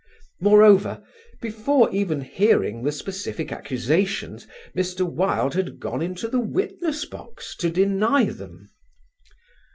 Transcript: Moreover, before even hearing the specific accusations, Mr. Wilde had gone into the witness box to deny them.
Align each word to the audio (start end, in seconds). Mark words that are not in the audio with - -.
Moreover, 0.39 1.03
before 1.43 1.93
even 1.93 2.21
hearing 2.21 2.81
the 2.81 2.91
specific 2.91 3.51
accusations, 3.51 4.47
Mr. 4.75 5.01
Wilde 5.07 5.53
had 5.53 5.79
gone 5.79 6.01
into 6.01 6.27
the 6.27 6.39
witness 6.41 7.05
box 7.05 7.55
to 7.57 7.69
deny 7.69 8.23
them. 8.25 8.71